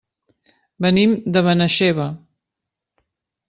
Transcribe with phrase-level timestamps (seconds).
[0.85, 2.11] Venim de Benaixeve.